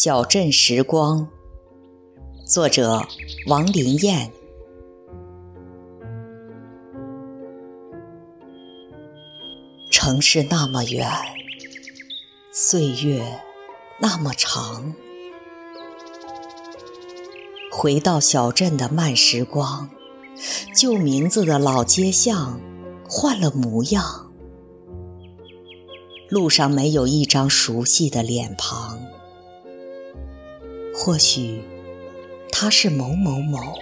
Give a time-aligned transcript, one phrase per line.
[0.00, 1.26] 小镇时光，
[2.46, 3.04] 作者
[3.48, 4.30] 王林燕。
[9.90, 11.04] 城市那么远，
[12.52, 13.40] 岁月
[14.00, 14.94] 那么长，
[17.72, 19.90] 回到小镇的慢时光，
[20.76, 22.60] 旧名字的老街巷
[23.08, 24.30] 换了模样。
[26.28, 29.00] 路上没有一张熟悉的脸庞，
[30.98, 31.62] 或许
[32.50, 33.78] 他是某某某，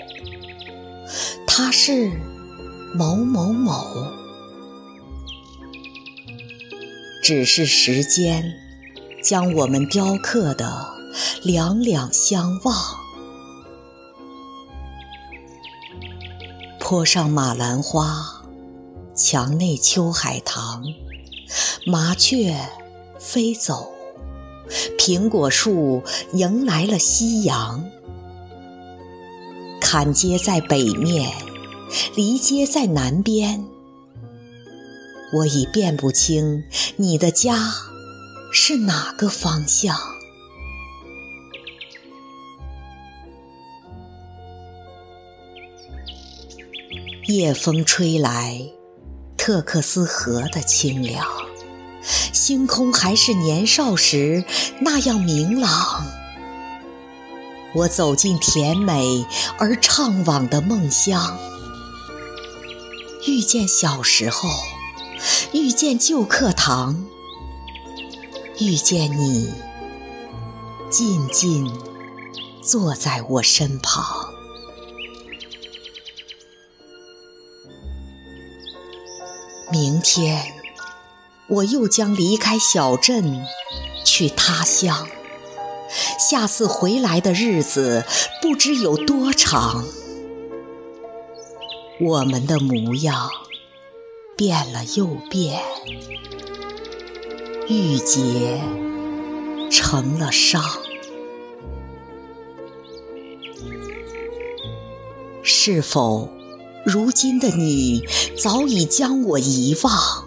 [1.46, 2.12] 他是
[2.94, 4.06] 某某某，
[7.22, 8.52] 只是时间
[9.22, 10.86] 将我们雕刻的
[11.42, 12.76] 两两相望。
[16.78, 18.44] 坡上马兰花，
[19.14, 20.84] 墙内秋海棠。
[21.86, 22.56] 麻雀
[23.18, 23.95] 飞走，
[24.98, 27.84] 苹果树迎来了夕阳。
[29.80, 31.30] 坎街在北面，
[32.14, 33.64] 离街在南边。
[35.32, 36.64] 我已辨不清
[36.96, 37.58] 你的家
[38.52, 39.96] 是哪个方向。
[47.28, 48.70] 夜风吹来，
[49.36, 51.26] 特克斯河的清凉。
[52.32, 54.44] 星空还是年少时
[54.80, 56.06] 那样明朗。
[57.74, 59.26] 我走进甜美
[59.58, 61.38] 而怅惘的梦乡，
[63.26, 64.48] 遇见小时候，
[65.52, 67.04] 遇见旧课堂，
[68.60, 69.52] 遇见你，
[70.90, 71.70] 静静
[72.62, 74.30] 坐在我身旁。
[79.70, 80.55] 明天。
[81.48, 83.44] 我又将离开小镇，
[84.04, 85.08] 去他乡。
[86.18, 88.04] 下次回来的日子
[88.42, 89.84] 不知有多长。
[92.00, 93.30] 我们的模样
[94.36, 95.62] 变了又变，
[97.68, 98.60] 郁结
[99.70, 100.62] 成了伤。
[105.42, 106.28] 是否
[106.84, 108.02] 如今的你
[108.36, 110.25] 早已将我遗忘？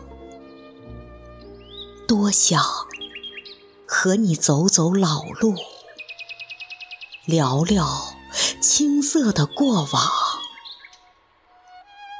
[2.09, 2.59] 多想
[3.87, 5.55] 和你走走老路，
[7.23, 8.15] 聊聊
[8.59, 10.11] 青涩的过往，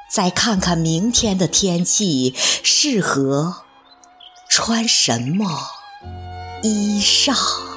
[0.08, 3.64] 再看看明天的天气适合
[4.48, 5.60] 穿什么
[6.62, 7.69] 衣裳。